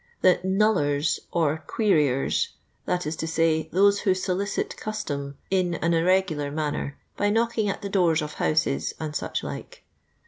The" 0.21 0.39
knullers" 0.57 1.19
or" 1.31 1.63
queriers," 1.67 2.47
that 2.85 3.05
is 3.05 3.15
to 3.17 3.27
say, 3.27 3.69
those 3.71 3.99
who 3.99 4.15
solicit 4.15 4.75
custom 4.75 5.37
in 5.51 5.75
an 5.75 5.93
irregular 5.93 6.49
manner, 6.49 6.97
by 7.15 7.29
knocking 7.29 7.69
at 7.69 7.83
the 7.83 7.87
doors 7.89 8.23
of 8.23 8.33
houses 8.41 8.95
and 8.99 9.15
such 9.15 9.43
like. 9.43 9.83